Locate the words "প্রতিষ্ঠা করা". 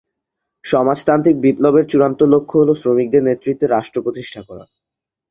4.01-4.65